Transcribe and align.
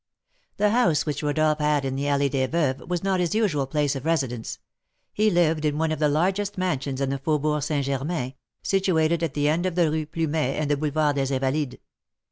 The 0.57 0.71
house 0.71 1.05
which 1.05 1.21
Rodolph 1.21 1.59
had 1.59 1.85
in 1.85 1.95
the 1.95 2.05
Allée 2.05 2.27
des 2.27 2.47
Veuves 2.47 2.87
was 2.87 3.03
not 3.03 3.19
his 3.19 3.35
usual 3.35 3.67
place 3.67 3.95
of 3.95 4.03
residence; 4.03 4.57
he 5.13 5.29
lived 5.29 5.63
in 5.63 5.77
one 5.77 5.91
of 5.91 5.99
the 5.99 6.09
largest 6.09 6.57
mansions 6.57 6.99
in 6.99 7.11
the 7.11 7.19
Faubourg 7.19 7.61
St. 7.61 7.85
Germain, 7.85 8.33
situated 8.63 9.21
at 9.21 9.35
the 9.35 9.47
end 9.47 9.67
of 9.67 9.75
the 9.75 9.91
Rue 9.91 10.07
Plumet 10.07 10.59
and 10.59 10.71
the 10.71 10.77
Boulevard 10.77 11.17
des 11.17 11.31
Invalides. 11.31 11.75